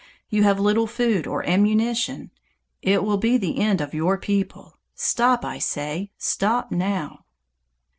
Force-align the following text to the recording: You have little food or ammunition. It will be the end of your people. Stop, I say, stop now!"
You 0.29 0.41
have 0.45 0.59
little 0.59 0.87
food 0.87 1.27
or 1.27 1.47
ammunition. 1.47 2.31
It 2.81 3.03
will 3.03 3.17
be 3.17 3.37
the 3.37 3.59
end 3.59 3.81
of 3.81 3.93
your 3.93 4.17
people. 4.17 4.79
Stop, 4.95 5.45
I 5.45 5.59
say, 5.59 6.09
stop 6.17 6.71
now!" 6.71 7.25